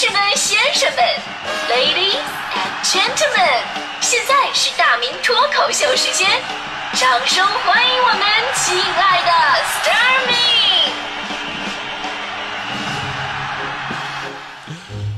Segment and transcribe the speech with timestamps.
[0.00, 1.02] 士们、先生们
[1.68, 2.22] ，Ladies
[2.54, 3.64] and Gentlemen，
[4.00, 6.30] 现在是大明脱口秀时间，
[6.94, 8.22] 掌声欢迎我们
[8.54, 9.32] 亲爱的
[9.74, 10.92] Starmin。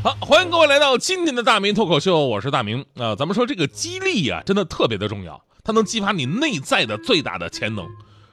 [0.03, 7.87] 好，欢迎各位来到今天的大明脱口秀，我是大明啊、咱们说这个激励啊，真的特别的重要，它能激发你内在的最大的潜能。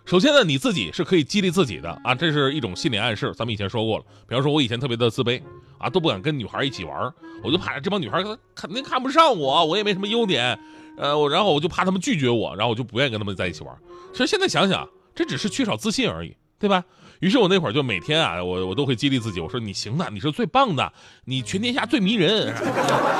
[0.05, 3.34] 首先呢，你自己是可以激励自己的啊，这是一种心理暗示。
[3.36, 5.41] 咱们以前说过了，比方说我以前特别的自卑
[5.78, 7.14] 啊，都不敢跟女孩一起玩，
[7.44, 8.23] 我就怕这帮女孩
[8.55, 10.58] 肯定看不上我，我也没什么优点，
[10.98, 13.76] 呃，我然后我就怕她们拒绝我，然后我就不愿意跟她们在一起玩。
[14.12, 16.84] 其实现在想想，这只是缺少自信而已，对吧？
[17.20, 20.94] 于是我那会儿就每天啊，我我都会激励自己，我说你行的，你是最棒的，
[21.26, 22.54] 你全天下最迷人，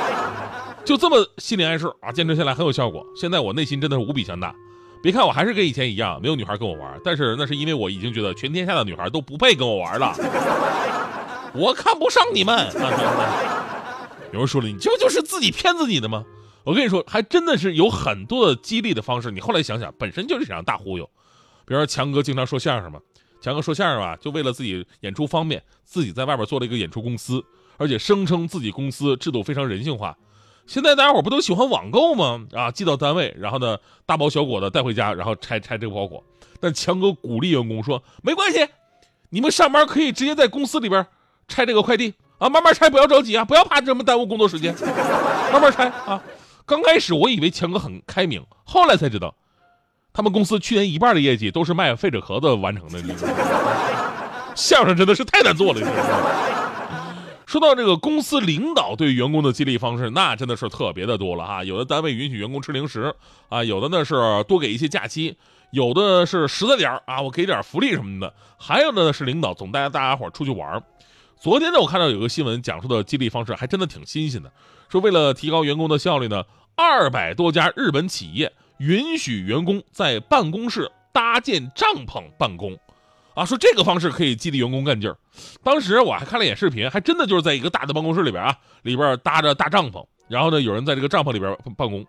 [0.84, 3.04] 就这么心理暗示啊，坚持下来很有效果。
[3.16, 4.54] 现在我内心真的是无比强大。
[5.00, 10.12] 别看我还是跟以前一样，没有女孩跟我玩，但是那是因为我已经觉得全天下的女孩都不配跟我玩了，
[11.54, 12.70] 我看不上你们。
[14.32, 16.24] 有人说了，你这不就是自己骗自己的吗？
[16.64, 19.30] 我跟你说，还真的是有很多的激励的方式。
[19.30, 21.08] 你后来想想，本身就是这样大忽悠。
[21.64, 23.00] 比如说强哥经常说相声嘛，
[23.40, 27.42] 强哥说相声吧，就为了自己演出方便，自己在外边做了一个演出公司，
[27.78, 30.14] 而且声称自己公司制度非常人性化。
[30.66, 32.46] 现在大家伙不都喜欢网购吗？
[32.52, 36.22] 啊，寄到单位，然后呢，大包小裹的带回家，然后拆拆这个包裹。
[36.60, 38.68] 但强哥鼓励员工说，没关系，
[39.30, 41.06] 你们上班可以直接在公司里边
[41.48, 44.72] 拆这个快递啊，慢慢拆，不要着急啊，不要怕这么耽误工作时间，
[45.52, 46.22] 慢慢拆啊。
[46.64, 49.34] 刚开始我以为强哥很开明，后来才知道，
[50.12, 53.02] 他们公司去年一半的业绩都是卖废纸壳子完成的。
[54.54, 55.80] 相声真的是太难做了，
[57.46, 61.64] 说到这个公司领导对员工的激励方式，那真的是特别的多了哈。
[61.64, 63.14] 有的单位允许员工吃零食
[63.48, 64.14] 啊，有的呢是
[64.48, 65.38] 多给一些假期，
[65.70, 70.82] 有的是实在点啊，我给点福利什么的，还有的呢是领导总带着大家伙出去玩。
[71.40, 74.50] 昨天呢，我看到有个新闻讲述的激励方式还真的挺新鲜的，
[74.88, 76.42] 说为了提高员工的效率呢，
[76.74, 82.76] 二百多家日本企业允许员工在办公室搭建帐篷办公。
[83.34, 85.16] 啊，说这个方式可以激励员工干劲儿。
[85.62, 92.04] 当时我还看了一眼视频，还真的就是在一个大的办公室里边啊，里边搭着大帐篷，然后呢，有人在这个帐篷里边办公。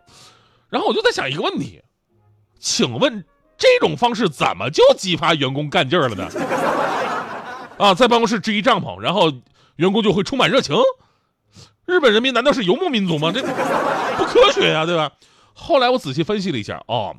[0.69, 1.79] 然后我就在想一个问题，
[2.59, 3.23] 请问
[3.59, 6.27] 这种方式怎么就激发员工干劲儿了呢？
[7.79, 9.31] 啊，在办公室支一帐篷，然后
[9.77, 10.75] 员工就会充满热情。
[11.85, 13.31] 日本人民难道是游牧民族吗？
[13.33, 15.09] 这不科学呀、对吧？
[15.53, 17.15] 后来我仔细分析了一下，哦，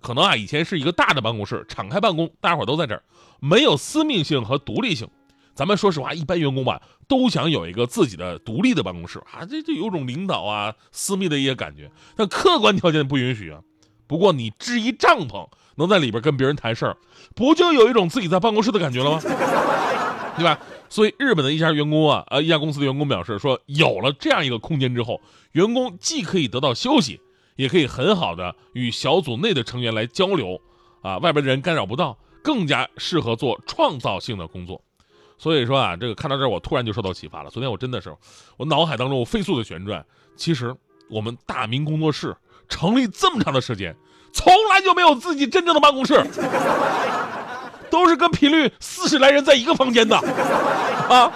[0.00, 3.02] 可能啊，以前是一个大的办公室，敞开办公，大家伙都在这儿。
[3.40, 5.08] 没有私密性和独立性，
[5.52, 11.90] 咱们说实话，一般员工吧都想有一个自己的独立的办公室啊，这这有种领导啊私密的一些感觉。
[12.14, 13.58] 但客观条件不允许啊。
[14.06, 16.96] 不过你支一帐篷，能在里边跟别人谈事儿，
[17.34, 19.20] 不就有一种自己在办公室的感觉了吗？
[20.36, 20.58] 对吧？
[20.88, 25.20] 所以日本的一家员工啊，呃，一家公司的员工表示说，有了这样一个空间之后，
[25.52, 27.20] 员工既可以得到休息，
[27.56, 30.60] 也可以很好的与小组内的成员来交流，
[31.02, 32.18] 啊，外边的人干扰不到。
[32.42, 34.78] 更加适合做创造性的工作，
[35.38, 37.48] 所以说啊，这个看到这儿，我突然就受到启发了。
[37.48, 38.14] 昨天我真的是，
[38.58, 40.04] 我脑海当中我飞速的旋转。
[40.36, 40.76] 其实
[41.08, 42.36] 我们大明工作室
[42.68, 43.96] 成立这么长的时间，
[44.30, 46.22] 从来就没有自己真正的办公室，
[47.94, 50.16] 都是跟频率四十来人在一个房间的
[51.08, 51.30] 啊。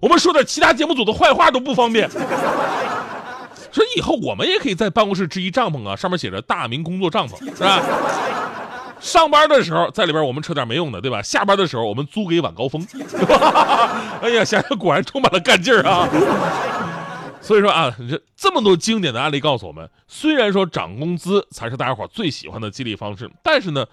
[0.00, 7.82] 我们说点其他节目组的坏话都不方便，所以以后我们也可以在办公室支一帐篷啊，上面写着“大明工作帐篷”，是吧？
[8.98, 11.20] 上班的时候在里边我们扯点没用的，对吧？
[11.20, 12.82] 下班的时候我们租给晚高峰。
[14.22, 16.08] 哎呀，想想果然充满了干劲儿啊！
[17.42, 23.86] 所以说啊，这这么多经典的案例告诉我们，虽然说涨工资才是大家伙最喜欢的激励方式，但是呢，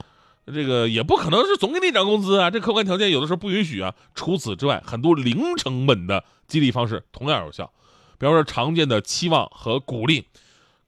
[0.53, 3.93] 这个也不可能是总给你涨工资啊，这客观条件有的时候不允许啊。
[4.15, 7.71] 除此之外，很多零成本的激励方式同样有效，
[8.17, 10.25] 比方说常见的期望和鼓励。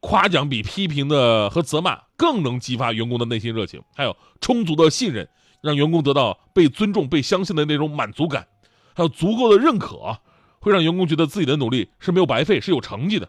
[0.02, 5.28] 夸奖比批评的和责骂更能激发员工的内心热情，还有充足的信任，
[5.59, 8.48] 让员工得到被尊重、被相信的那种满足感，
[8.96, 10.19] 还有足够的认可，
[10.62, 13.28] 会让员工觉得自己的努力是没有白费，是有成绩的。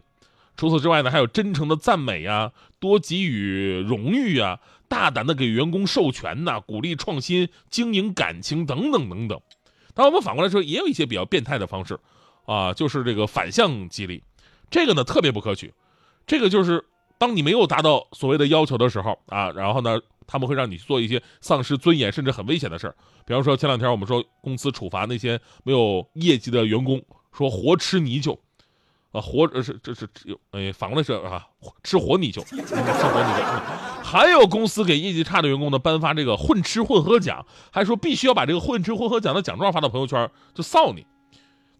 [0.56, 9.40] 除此之外呢，还有真诚的赞美呀，多给予荣誉啊，大胆的给员工授权呐，鼓励创新、经营感情等等等等。
[9.94, 11.98] 当我们反过来说，也有一些比较变态的方式，
[12.46, 14.22] 啊，就是这个反向激励，
[14.70, 15.72] 这个呢特别不可取。
[16.26, 16.84] 这个就是
[17.18, 22.94] 当你没有达到所谓的要求的时候啊，然后呢，他们会让你做一些丧失尊严甚至很危险的事儿。
[23.26, 28.38] 比方说前两天我们说公司处罚那些没有业绩的员工，说活吃泥鳅，
[29.12, 31.44] 啊，活是这是有哎反过来是啊，
[31.82, 33.62] 吃活泥鳅，吃活泥鳅。
[34.04, 41.06] 还有公司给业绩差的员工呢颁发这个混吃混喝奖，还说必须要把这个混吃混喝奖的奖状发到朋友圈，就臊你。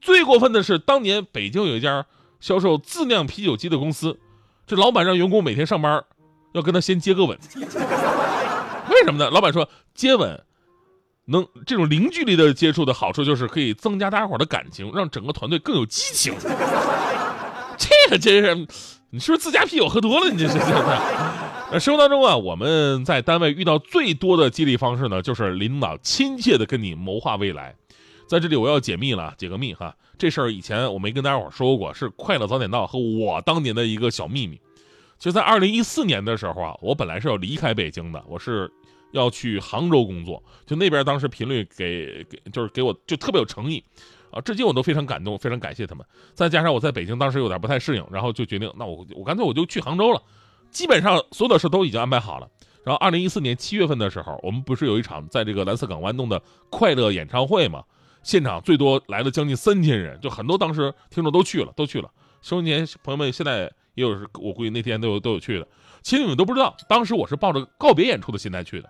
[0.01, 2.07] 最过分的是，当年北京有一家
[2.41, 4.19] 销售自酿啤酒机的公司，
[4.67, 6.05] 这老板让员工每天上班
[6.53, 7.39] 要跟他先接个吻。
[8.89, 9.31] 为什么呢？
[9.31, 10.43] 老板说接吻
[11.27, 16.35] 能这种零距离的接触的好处就是可以增加大家伙的感情，让整个团队更有激情。
[18.19, 18.67] 这是，
[19.11, 20.31] 你是不是自家啤酒喝多了？
[20.31, 21.01] 你这是现在？
[21.73, 21.79] 那。
[21.79, 27.75] 生活当中啊，我们在单位遇到最多的激励方式呢，就是领导亲切的跟你谋划未来。
[28.29, 29.95] 在这里我要解密了，解个密哈。
[30.17, 34.61] 这事儿以前我没跟大家伙说过，是快乐早点到和我当年的一个小秘密。
[35.19, 38.71] 就在二零一四年的时候啊，我本来是要离开北京的，我是
[39.13, 40.43] 要去杭州工作。
[40.67, 43.83] 就那边当时频率给给就是给我就特别有诚意，
[44.31, 46.07] 啊，至今我都非常感动，非常感谢他们。
[46.35, 50.23] 再加上我在北京当时有点不太适应，然后就决定，那我我干脆我就去杭州了。
[50.71, 52.49] 基本上所有的事都已经安排好了。
[52.85, 56.41] 然后二零一四年七月份的时候，我们不是有一场在这个蓝色港湾弄的
[56.71, 57.83] 快乐演唱会吗？
[58.23, 62.11] 现场最多来了将近三千人，就很多当时听众都去了，都去了。
[62.41, 63.71] 收音机朋友们现在。
[63.95, 65.67] 也有是，我估计那天都有都有去的。
[66.01, 68.89] 其实你们都不知道，当时我是抱着告别演出的心态去的。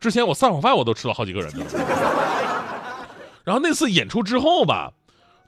[0.00, 1.64] 之前我散伙饭我都吃了好几个人的。
[3.50, 4.92] 然后那次演出之后吧，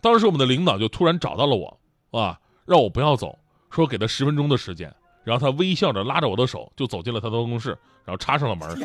[0.01, 1.79] 当时我们的领导就突然找到了我，
[2.11, 3.39] 啊，让我不要走，
[3.71, 4.93] 说给他十分钟的时间。
[5.23, 8.77] 然后他微笑着拉着我的手就走进了他的办公室，然后插上了门。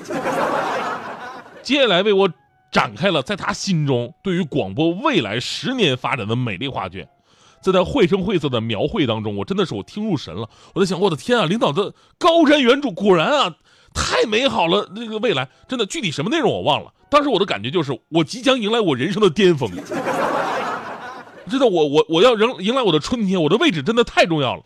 [1.63, 2.29] 接下来为我
[2.71, 7.09] 展开了在他心中对于广播未来十年发展的美丽画卷。
[7.59, 10.47] 在他绘声绘色的描绘当中，我真的是我听入神了。
[10.75, 13.55] 我在想，我的天啊，领导的高瞻远瞩，果然啊，
[13.95, 14.91] 太美好了。
[14.95, 16.93] 那个未来，真的具体什么内容我忘了。
[17.09, 19.69] 当时我的感觉就是，我即将迎来我人生的巅峰。
[21.49, 24.63] 真的，我我我要迎迎来我的春天，我的位置真的太重要了。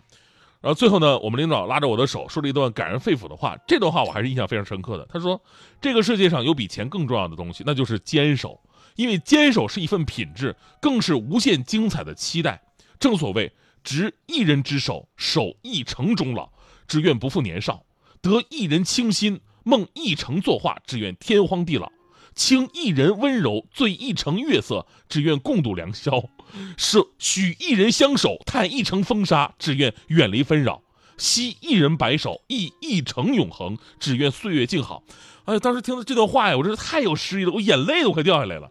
[0.61, 5.07] 然后最后呢，我们领导拉着我的手说了一段感人肺腑的话，这段话我还是印象非常深刻的。
[5.11, 5.41] 他说
[5.81, 8.59] ：“这个世界上有比钱更重要的东西，那就是坚守，
[8.95, 12.61] 因为坚守是一份品质，更是无限精彩的期待。”
[12.99, 13.51] 正所谓，
[13.83, 16.51] 执一人之手，守一城终老，
[16.87, 17.83] 只愿不负年少；
[18.21, 21.87] 得一人倾心，梦一城作画，只愿天荒地老；
[22.35, 26.29] 倾一人温柔，醉一城月色，只愿共度良宵；
[26.77, 30.81] 舍许一人相守，叹一城风沙，只愿远离纷扰；
[31.17, 35.03] 惜一人白首，忆一城永恒，只愿岁月静好。
[35.45, 38.69] 哎呀，当时听到这段话呀，我真是太有诗意了，我眼泪都快掉下来了。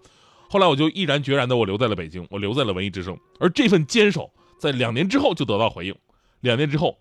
[0.48, 5.94] 后来我就毅然决然的，我留在了北京，我留在了文艺之声，而这份坚守，在两年之后就得到回应。
[6.40, 6.98] 两年之后，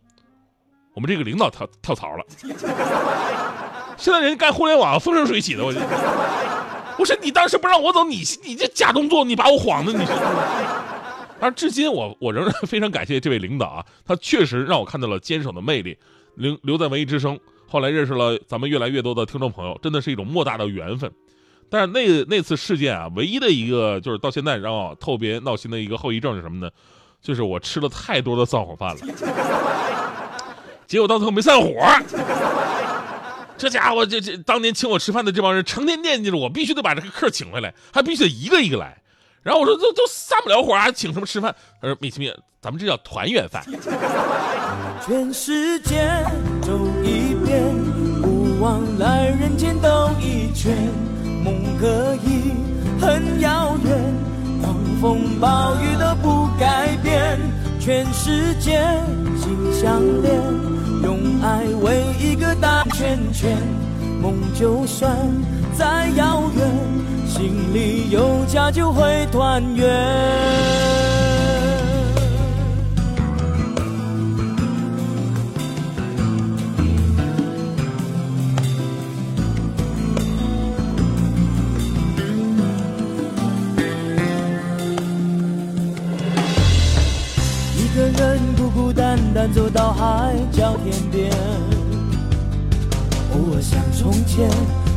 [0.93, 2.25] 我们这个领导跳跳槽了。
[3.99, 5.73] 现在人家干互联网风生水起的，我
[6.97, 10.11] 我说 你当时不让我走，你你这假动作，你把我晃的，你是。
[11.41, 15.97] 而至今我我仍然非常感谢这位领导啊，他确实让我看到了坚守的魅力。
[16.35, 17.37] 留留在文艺之声，
[17.67, 21.11] 后来认识了咱们越来越多的听众朋友，真的是一种莫大的缘分。
[21.69, 26.71] 但是那那次事件啊，唯一的一个就是到现在让我特别闹心的一个后遗症是什么呢？
[27.21, 29.01] 就是我吃了太多的散伙饭了，
[30.87, 31.67] 结果到最后没散伙。
[33.59, 38.97] 这家伙这这当年请我吃饭的这帮人，成天惦记着我必须得把这个客请回来，还必须得一个一个来。
[39.43, 41.53] 然后我说都都散不了伙还，请什么吃饭？
[41.81, 43.63] 他说米奇米，咱们这叫团圆饭。
[45.05, 46.09] 全世界
[46.61, 46.71] 走
[47.03, 47.75] 一遍，
[48.21, 50.73] 不枉来人间兜一圈。
[51.43, 52.53] 梦可以
[52.99, 54.13] 很遥远，
[54.61, 57.39] 狂风暴雨都不改变。
[57.79, 58.81] 全世界
[59.41, 60.35] 心相连，
[61.01, 63.57] 用爱围一个大圈圈。
[64.21, 65.15] 梦就算
[65.73, 66.67] 再遥远，
[67.25, 69.87] 心里有家就会团圆。
[87.77, 91.31] 一个人孤孤单单走到海角天边，
[93.39, 94.49] 偶尔想从前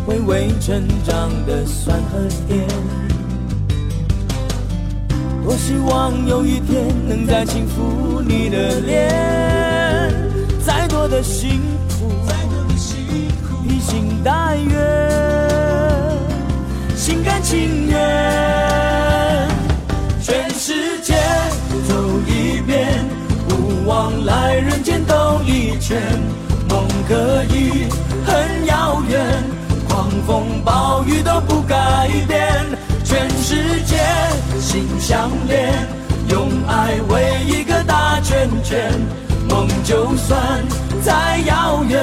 [0.05, 2.19] 回味成长的酸和
[2.49, 2.67] 甜。
[5.45, 10.13] 多希望有一天能再轻抚你的脸，
[10.65, 12.11] 再多的辛苦，
[13.63, 14.77] 披星戴月，
[16.97, 19.49] 心甘情愿，
[20.21, 21.15] 全世界
[21.89, 21.95] 走
[22.27, 22.89] 一遍。
[23.49, 26.01] 不枉来人间兜一圈，
[26.69, 27.87] 梦可以
[28.83, 29.21] 遥远，
[29.89, 31.77] 狂风暴雨都不改
[32.27, 32.67] 变，
[33.05, 33.97] 全世界
[34.61, 35.73] 心相连，
[36.29, 38.91] 用爱围一个大圈圈，
[39.49, 40.65] 梦就算
[41.01, 42.03] 再遥远，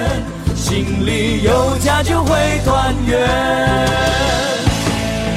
[0.55, 3.27] 心里有家就会团圆，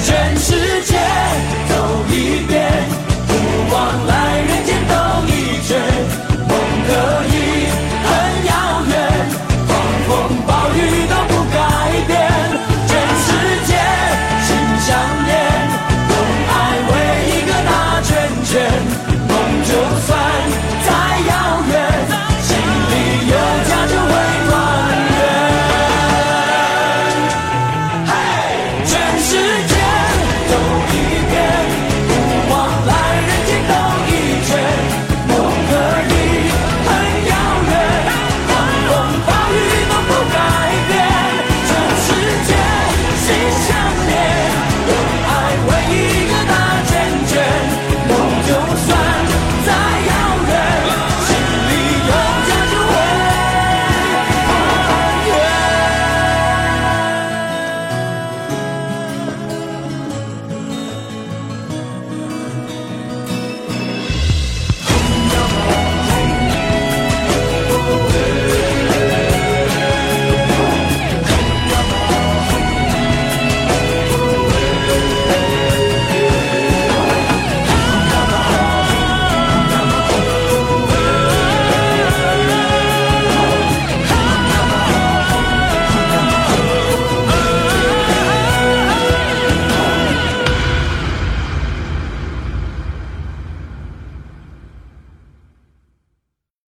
[0.04, 0.96] 全世界
[1.68, 1.74] 走
[2.08, 2.70] 一遍。
[3.26, 4.31] 不忘来